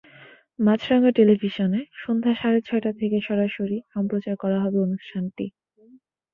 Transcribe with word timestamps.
মাছরাঙা 0.59 1.11
টেলিভিশনে 1.17 1.79
সন্ধ্যা 2.01 2.33
সাড়ে 2.35 2.59
ছয়টা 2.61 2.91
থেকে 2.99 3.17
সরাসরি 3.27 3.77
সম্প্রচার 3.93 4.35
করা 4.43 4.57
হবে 4.63 4.77
অনুষ্ঠানটি। 4.79 5.45